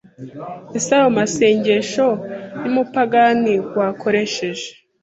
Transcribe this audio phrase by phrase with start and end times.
[0.77, 2.07] Ese ayo masengesho
[2.63, 4.67] yumupagani wakoresheje